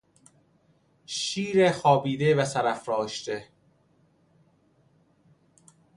شیر 1.05 1.71
خوابیده 1.71 2.35
و 2.35 2.45
سر 2.45 2.67
افراشته 2.67 3.47